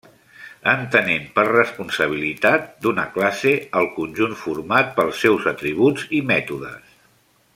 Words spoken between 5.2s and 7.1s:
seus atributs i mètodes.